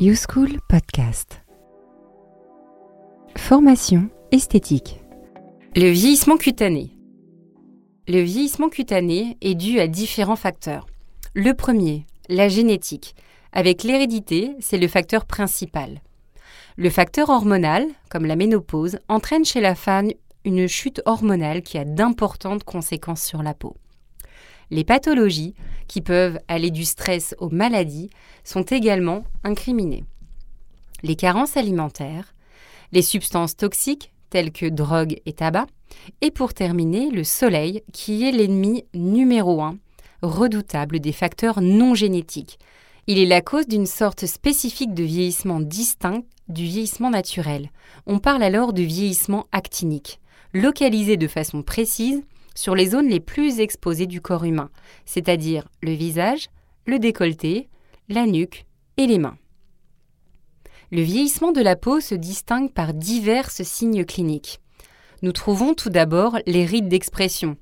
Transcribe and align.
YouSchool 0.00 0.60
Podcast. 0.68 1.42
Formation 3.36 4.08
esthétique. 4.30 5.00
Le 5.74 5.90
vieillissement 5.90 6.36
cutané. 6.36 6.92
Le 8.06 8.20
vieillissement 8.20 8.68
cutané 8.68 9.36
est 9.40 9.56
dû 9.56 9.80
à 9.80 9.88
différents 9.88 10.36
facteurs. 10.36 10.86
Le 11.34 11.52
premier, 11.52 12.06
la 12.28 12.48
génétique. 12.48 13.16
Avec 13.52 13.82
l'hérédité, 13.82 14.54
c'est 14.60 14.78
le 14.78 14.86
facteur 14.86 15.24
principal. 15.24 16.00
Le 16.76 16.90
facteur 16.90 17.28
hormonal, 17.28 17.84
comme 18.08 18.26
la 18.26 18.36
ménopause, 18.36 19.00
entraîne 19.08 19.44
chez 19.44 19.60
la 19.60 19.74
femme 19.74 20.10
une 20.44 20.68
chute 20.68 21.02
hormonale 21.06 21.62
qui 21.62 21.76
a 21.76 21.84
d'importantes 21.84 22.62
conséquences 22.62 23.24
sur 23.24 23.42
la 23.42 23.52
peau. 23.52 23.74
Les 24.70 24.84
pathologies, 24.84 25.54
qui 25.86 26.00
peuvent 26.00 26.38
aller 26.48 26.70
du 26.70 26.84
stress 26.84 27.34
aux 27.38 27.50
maladies, 27.50 28.10
sont 28.44 28.62
également 28.62 29.24
incriminées. 29.44 30.04
Les 31.02 31.16
carences 31.16 31.56
alimentaires, 31.56 32.34
les 32.92 33.02
substances 33.02 33.56
toxiques 33.56 34.12
telles 34.30 34.52
que 34.52 34.66
drogue 34.66 35.20
et 35.26 35.32
tabac, 35.32 35.66
et 36.20 36.30
pour 36.30 36.54
terminer, 36.54 37.10
le 37.10 37.24
soleil, 37.24 37.82
qui 37.92 38.24
est 38.24 38.32
l'ennemi 38.32 38.84
numéro 38.94 39.62
un, 39.62 39.78
redoutable 40.22 41.00
des 41.00 41.12
facteurs 41.12 41.60
non 41.60 41.94
génétiques. 41.94 42.58
Il 43.06 43.18
est 43.18 43.26
la 43.26 43.40
cause 43.40 43.66
d'une 43.66 43.86
sorte 43.86 44.26
spécifique 44.26 44.92
de 44.92 45.02
vieillissement 45.02 45.60
distinct 45.60 46.22
du 46.48 46.64
vieillissement 46.64 47.10
naturel. 47.10 47.70
On 48.06 48.18
parle 48.18 48.42
alors 48.42 48.72
de 48.72 48.82
vieillissement 48.82 49.46
actinique, 49.52 50.20
localisé 50.52 51.16
de 51.16 51.26
façon 51.26 51.62
précise 51.62 52.22
sur 52.58 52.74
les 52.74 52.86
zones 52.86 53.08
les 53.08 53.20
plus 53.20 53.60
exposées 53.60 54.08
du 54.08 54.20
corps 54.20 54.42
humain, 54.42 54.70
c'est-à-dire 55.04 55.68
le 55.80 55.92
visage, 55.92 56.48
le 56.86 56.98
décolleté, 56.98 57.68
la 58.08 58.26
nuque 58.26 58.66
et 58.96 59.06
les 59.06 59.18
mains. 59.18 59.38
Le 60.90 61.00
vieillissement 61.00 61.52
de 61.52 61.60
la 61.60 61.76
peau 61.76 62.00
se 62.00 62.16
distingue 62.16 62.72
par 62.72 62.94
divers 62.94 63.52
signes 63.52 64.04
cliniques. 64.04 64.58
Nous 65.22 65.30
trouvons 65.30 65.74
tout 65.74 65.88
d'abord 65.88 66.40
les 66.46 66.64
rides 66.64 66.88
d'expression, 66.88 67.56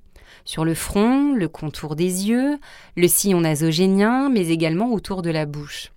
sur 0.47 0.65
le 0.65 0.75
front, 0.75 1.35
le 1.35 1.49
contour 1.49 1.95
des 1.95 2.29
yeux, 2.29 2.59
le 2.97 3.07
sillon 3.07 3.43
nasogénien, 3.43 4.31
mais 4.31 4.49
également 4.49 4.95
autour 4.95 5.21
de 5.21 5.31
la 5.31 5.45
bouche. 5.45 5.93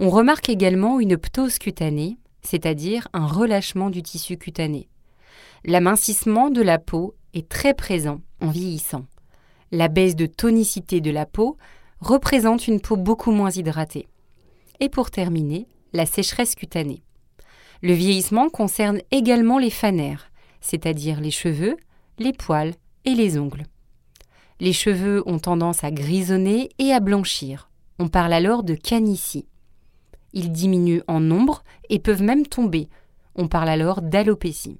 On 0.00 0.10
remarque 0.10 0.48
également 0.48 0.98
une 0.98 1.16
ptose 1.18 1.60
cutanée, 1.60 2.16
c'est-à-dire 2.42 3.06
un 3.12 3.28
relâchement 3.28 3.90
du 3.90 4.02
tissu 4.02 4.38
cutané. 4.38 4.88
L'amincissement 5.64 6.50
de 6.50 6.62
la 6.62 6.78
peau 6.78 7.14
est 7.34 7.48
très 7.48 7.74
présent 7.74 8.20
en 8.40 8.48
vieillissant. 8.48 9.06
La 9.70 9.88
baisse 9.88 10.16
de 10.16 10.26
tonicité 10.26 11.00
de 11.00 11.10
la 11.10 11.26
peau 11.26 11.56
représente 12.00 12.68
une 12.68 12.80
peau 12.80 12.96
beaucoup 12.96 13.30
moins 13.30 13.50
hydratée. 13.50 14.08
Et 14.80 14.88
pour 14.88 15.10
terminer, 15.10 15.66
la 15.92 16.06
sécheresse 16.06 16.54
cutanée. 16.54 17.02
Le 17.82 17.92
vieillissement 17.92 18.48
concerne 18.48 19.00
également 19.10 19.58
les 19.58 19.70
fanères, 19.70 20.30
c'est-à-dire 20.60 21.20
les 21.20 21.30
cheveux, 21.30 21.76
les 22.18 22.32
poils 22.32 22.74
et 23.04 23.14
les 23.14 23.38
ongles. 23.38 23.64
Les 24.60 24.72
cheveux 24.72 25.22
ont 25.26 25.38
tendance 25.38 25.82
à 25.82 25.90
grisonner 25.90 26.68
et 26.78 26.92
à 26.92 27.00
blanchir. 27.00 27.70
On 27.98 28.08
parle 28.08 28.32
alors 28.32 28.62
de 28.62 28.74
canicie. 28.74 29.46
Ils 30.32 30.52
diminuent 30.52 31.02
en 31.08 31.20
nombre 31.20 31.64
et 31.88 31.98
peuvent 31.98 32.22
même 32.22 32.46
tomber. 32.46 32.88
On 33.34 33.48
parle 33.48 33.68
alors 33.68 34.02
d'alopécie. 34.02 34.78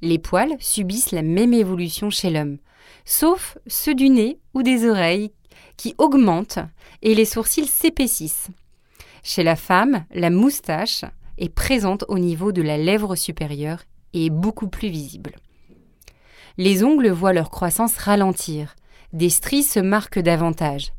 Les 0.00 0.18
poils 0.18 0.56
subissent 0.60 1.12
la 1.12 1.22
même 1.22 1.52
évolution 1.52 2.10
chez 2.10 2.30
l'homme, 2.30 2.58
sauf 3.04 3.58
ceux 3.66 3.94
du 3.94 4.10
nez 4.10 4.38
ou 4.54 4.62
des 4.62 4.88
oreilles 4.88 5.32
qui 5.76 5.94
augmentent 5.98 6.60
et 7.02 7.14
les 7.14 7.24
sourcils 7.24 7.66
s'épaississent. 7.66 8.48
Chez 9.22 9.42
la 9.42 9.56
femme, 9.56 10.04
la 10.12 10.30
moustache 10.30 11.04
est 11.38 11.52
présente 11.52 12.04
au 12.08 12.18
niveau 12.18 12.52
de 12.52 12.62
la 12.62 12.78
lèvre 12.78 13.16
supérieure 13.16 13.82
et 14.12 14.26
est 14.26 14.30
beaucoup 14.30 14.68
plus 14.68 14.88
visible. 14.88 15.36
Les 16.56 16.82
ongles 16.82 17.10
voient 17.10 17.32
leur 17.32 17.50
croissance 17.50 17.96
ralentir, 17.96 18.74
des 19.12 19.30
stries 19.30 19.62
se 19.62 19.80
marquent 19.80 20.18
davantage. 20.18 20.92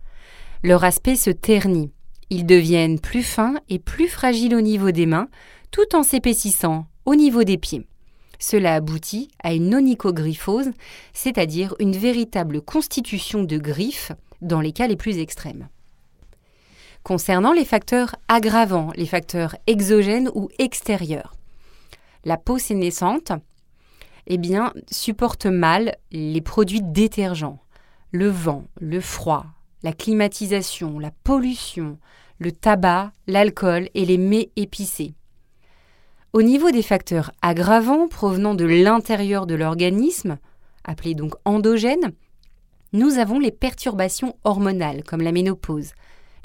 Leur 0.63 0.83
aspect 0.83 1.15
se 1.15 1.29
ternit, 1.29 1.91
ils 2.29 2.45
deviennent 2.45 2.99
plus 2.99 3.23
fins 3.23 3.55
et 3.67 3.79
plus 3.79 4.07
fragiles 4.07 4.55
au 4.55 4.61
niveau 4.61 4.91
des 4.91 5.05
mains, 5.05 5.27
tout 5.71 5.95
en 5.95 6.03
s'épaississant 6.03 6.85
au 7.05 7.15
niveau 7.15 7.43
des 7.43 7.57
pieds. 7.57 7.88
Cela 8.39 8.75
aboutit 8.75 9.29
à 9.43 9.53
une 9.53 9.75
onicogryphose, 9.75 10.71
c'est-à-dire 11.13 11.75
une 11.79 11.95
véritable 11.95 12.61
constitution 12.61 13.43
de 13.43 13.57
griffes 13.57 14.13
dans 14.41 14.61
les 14.61 14.71
cas 14.71 14.87
les 14.87 14.95
plus 14.95 15.17
extrêmes. 15.17 15.67
Concernant 17.03 17.51
les 17.51 17.65
facteurs 17.65 18.15
aggravants, 18.27 18.91
les 18.95 19.05
facteurs 19.05 19.55
exogènes 19.67 20.29
ou 20.33 20.49
extérieurs, 20.57 21.33
la 22.23 22.37
peau 22.37 22.57
sénescente 22.57 23.33
eh 24.27 24.37
bien, 24.37 24.73
supporte 24.91 25.47
mal 25.47 25.95
les 26.11 26.41
produits 26.41 26.83
détergents, 26.83 27.59
le 28.11 28.29
vent, 28.29 28.65
le 28.79 29.01
froid, 29.01 29.45
la 29.83 29.91
climatisation, 29.91 30.99
la 30.99 31.11
pollution, 31.23 31.97
le 32.37 32.51
tabac, 32.51 33.11
l'alcool 33.27 33.89
et 33.95 34.05
les 34.05 34.17
mets 34.17 34.51
épicés. 34.55 35.13
Au 36.31 36.43
niveau 36.43 36.69
des 36.69 36.83
facteurs 36.83 37.31
aggravants 37.41 38.07
provenant 38.07 38.53
de 38.53 38.65
l'intérieur 38.65 39.47
de 39.47 39.55
l'organisme, 39.55 40.37
appelés 40.83 41.15
donc 41.15 41.33
endogènes, 41.43 42.11
nous 42.93 43.17
avons 43.17 43.39
les 43.39 43.51
perturbations 43.51 44.35
hormonales 44.43 45.03
comme 45.03 45.21
la 45.21 45.31
ménopause, 45.31 45.93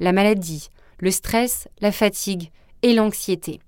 la 0.01 0.13
maladie, 0.13 0.69
le 1.01 1.11
stress, 1.11 1.69
la 1.83 1.93
fatigue 1.93 2.51
et 2.81 2.95
l'anxiété. 2.95 3.61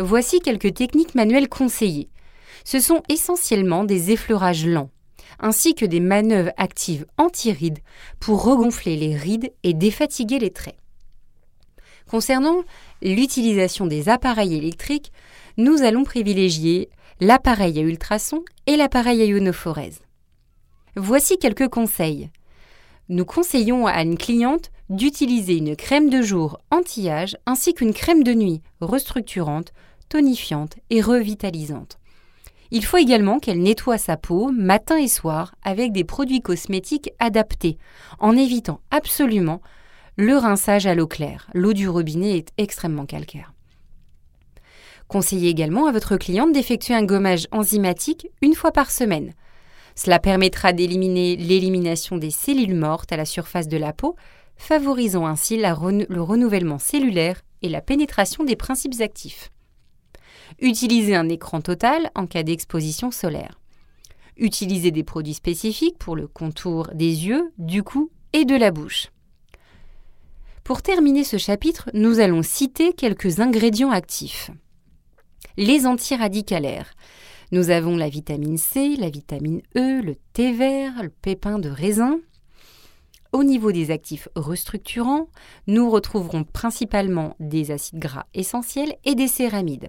Voici 0.00 0.40
quelques 0.40 0.74
techniques 0.74 1.14
manuelles 1.14 1.48
conseillées. 1.48 2.10
Ce 2.64 2.80
sont 2.80 3.04
essentiellement 3.08 3.84
des 3.84 4.10
effleurages 4.10 4.66
lents, 4.66 4.90
ainsi 5.38 5.76
que 5.76 5.86
des 5.86 6.00
manœuvres 6.00 6.52
actives 6.56 7.06
anti-rides 7.18 7.78
pour 8.18 8.42
regonfler 8.42 8.96
les 8.96 9.14
rides 9.14 9.52
et 9.62 9.74
défatiguer 9.74 10.40
les 10.40 10.50
traits. 10.50 10.76
Concernant 12.10 12.62
l'utilisation 13.02 13.86
des 13.86 14.08
appareils 14.08 14.54
électriques, 14.54 15.12
nous 15.56 15.82
allons 15.82 16.04
privilégier 16.04 16.90
l'appareil 17.20 17.78
à 17.78 17.82
ultrasons 17.82 18.44
et 18.66 18.76
l'appareil 18.76 19.22
à 19.22 19.24
ionophorèse. 19.24 20.00
Voici 20.96 21.38
quelques 21.38 21.68
conseils. 21.68 22.30
Nous 23.08 23.24
conseillons 23.24 23.86
à 23.86 24.02
une 24.02 24.18
cliente 24.18 24.70
d'utiliser 24.90 25.56
une 25.56 25.76
crème 25.76 26.10
de 26.10 26.22
jour 26.22 26.58
anti-âge 26.70 27.36
ainsi 27.46 27.74
qu'une 27.74 27.94
crème 27.94 28.22
de 28.22 28.34
nuit 28.34 28.62
restructurante, 28.80 29.72
tonifiante 30.08 30.76
et 30.90 31.00
revitalisante. 31.00 31.98
Il 32.70 32.84
faut 32.84 32.96
également 32.96 33.38
qu'elle 33.38 33.62
nettoie 33.62 33.98
sa 33.98 34.16
peau 34.16 34.50
matin 34.50 34.98
et 34.98 35.08
soir 35.08 35.54
avec 35.62 35.92
des 35.92 36.04
produits 36.04 36.42
cosmétiques 36.42 37.10
adaptés, 37.18 37.78
en 38.18 38.36
évitant 38.36 38.80
absolument 38.90 39.60
le 40.16 40.36
rinçage 40.36 40.86
à 40.86 40.94
l'eau 40.94 41.06
claire. 41.06 41.48
L'eau 41.54 41.72
du 41.72 41.88
robinet 41.88 42.38
est 42.38 42.48
extrêmement 42.58 43.06
calcaire. 43.06 43.52
Conseillez 45.08 45.48
également 45.48 45.86
à 45.86 45.92
votre 45.92 46.16
cliente 46.16 46.52
d'effectuer 46.52 46.94
un 46.94 47.04
gommage 47.04 47.46
enzymatique 47.52 48.28
une 48.42 48.54
fois 48.54 48.72
par 48.72 48.90
semaine. 48.90 49.32
Cela 49.94 50.18
permettra 50.18 50.72
d'éliminer 50.72 51.36
l'élimination 51.36 52.18
des 52.18 52.30
cellules 52.30 52.74
mortes 52.74 53.12
à 53.12 53.16
la 53.16 53.24
surface 53.24 53.68
de 53.68 53.76
la 53.76 53.92
peau, 53.92 54.16
favorisant 54.56 55.26
ainsi 55.26 55.56
le 55.56 56.20
renouvellement 56.20 56.78
cellulaire 56.78 57.42
et 57.62 57.68
la 57.68 57.80
pénétration 57.80 58.44
des 58.44 58.56
principes 58.56 59.00
actifs. 59.00 59.50
Utilisez 60.60 61.14
un 61.14 61.28
écran 61.28 61.60
total 61.60 62.10
en 62.14 62.26
cas 62.26 62.42
d'exposition 62.42 63.10
solaire. 63.10 63.60
Utilisez 64.36 64.90
des 64.90 65.04
produits 65.04 65.34
spécifiques 65.34 65.98
pour 65.98 66.16
le 66.16 66.26
contour 66.26 66.88
des 66.94 67.26
yeux, 67.26 67.52
du 67.58 67.82
cou 67.82 68.10
et 68.32 68.44
de 68.44 68.54
la 68.54 68.70
bouche. 68.70 69.08
Pour 70.62 70.82
terminer 70.82 71.24
ce 71.24 71.38
chapitre, 71.38 71.90
nous 71.94 72.20
allons 72.20 72.42
citer 72.42 72.92
quelques 72.92 73.40
ingrédients 73.40 73.90
actifs 73.90 74.50
les 75.56 75.86
antiradicalaires. 75.86 76.94
Nous 77.52 77.70
avons 77.70 77.96
la 77.96 78.08
vitamine 78.08 78.58
C, 78.58 78.96
la 78.96 79.08
vitamine 79.08 79.62
E, 79.76 80.02
le 80.02 80.16
thé 80.32 80.52
vert, 80.52 81.02
le 81.02 81.10
pépin 81.10 81.58
de 81.58 81.68
raisin. 81.68 82.18
Au 83.32 83.44
niveau 83.44 83.70
des 83.70 83.90
actifs 83.90 84.28
restructurants, 84.34 85.28
nous 85.66 85.90
retrouverons 85.90 86.44
principalement 86.44 87.36
des 87.38 87.70
acides 87.70 87.98
gras 87.98 88.26
essentiels 88.34 88.94
et 89.04 89.14
des 89.14 89.28
céramides. 89.28 89.88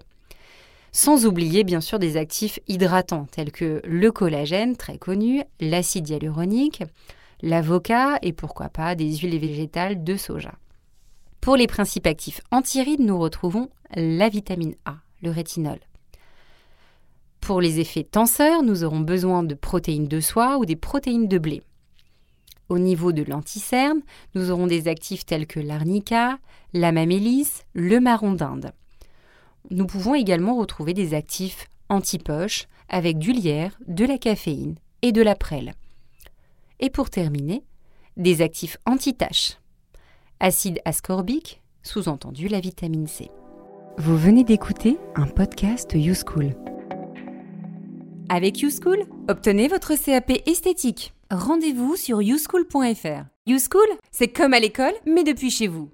Sans 0.91 1.25
oublier 1.25 1.63
bien 1.63 1.81
sûr 1.81 1.99
des 1.99 2.17
actifs 2.17 2.59
hydratants 2.67 3.27
tels 3.31 3.51
que 3.51 3.81
le 3.85 4.11
collagène, 4.11 4.75
très 4.75 4.97
connu, 4.97 5.43
l'acide 5.59 6.09
hyaluronique, 6.09 6.83
l'avocat 7.41 8.19
et 8.21 8.33
pourquoi 8.33 8.69
pas 8.69 8.95
des 8.95 9.15
huiles 9.17 9.39
végétales 9.39 10.03
de 10.03 10.15
soja. 10.15 10.53
Pour 11.41 11.55
les 11.55 11.67
principes 11.67 12.07
actifs 12.07 12.41
antirides, 12.51 12.99
nous 12.99 13.17
retrouvons 13.17 13.69
la 13.95 14.29
vitamine 14.29 14.75
A, 14.85 14.97
le 15.21 15.31
rétinol. 15.31 15.79
Pour 17.41 17.61
les 17.61 17.79
effets 17.79 18.03
tenseurs, 18.03 18.63
nous 18.63 18.83
aurons 18.83 18.99
besoin 18.99 19.43
de 19.43 19.55
protéines 19.55 20.07
de 20.07 20.19
soie 20.19 20.57
ou 20.57 20.65
des 20.65 20.75
protéines 20.75 21.27
de 21.27 21.37
blé. 21.37 21.61
Au 22.69 22.79
niveau 22.79 23.13
de 23.13 23.23
l'anticerne, 23.23 24.01
nous 24.35 24.51
aurons 24.51 24.67
des 24.67 24.89
actifs 24.89 25.25
tels 25.25 25.47
que 25.47 25.59
l'arnica, 25.59 26.39
la 26.73 26.91
mamélis, 26.91 27.63
le 27.73 27.99
marron 27.99 28.33
d'Inde. 28.33 28.73
Nous 29.69 29.85
pouvons 29.85 30.15
également 30.15 30.57
retrouver 30.57 30.93
des 30.93 31.13
actifs 31.13 31.67
anti-poche 31.89 32.67
avec 32.89 33.17
du 33.17 33.31
lierre, 33.31 33.77
de 33.87 34.05
la 34.05 34.17
caféine 34.17 34.75
et 35.01 35.11
de 35.11 35.21
la 35.21 35.35
prêle. 35.35 35.73
Et 36.79 36.89
pour 36.89 37.09
terminer, 37.09 37.63
des 38.17 38.41
actifs 38.41 38.77
anti-taches. 38.85 39.57
Acide 40.39 40.81
ascorbique, 40.85 41.61
sous-entendu 41.83 42.47
la 42.47 42.59
vitamine 42.59 43.07
C. 43.07 43.29
Vous 43.99 44.15
venez 44.15 44.43
d'écouter 44.43 44.99
un 45.15 45.25
podcast 45.25 45.93
YouSchool. 45.95 46.55
Avec 48.29 48.59
YouSchool, 48.59 49.05
obtenez 49.27 49.67
votre 49.67 49.95
CAP 49.95 50.33
esthétique. 50.45 51.15
Rendez-vous 51.31 51.95
sur 51.95 52.21
youschool.fr. 52.21 53.25
YouSchool, 53.47 53.87
c'est 54.11 54.27
comme 54.27 54.53
à 54.53 54.59
l'école, 54.59 54.93
mais 55.07 55.23
depuis 55.23 55.49
chez 55.49 55.67
vous. 55.67 55.89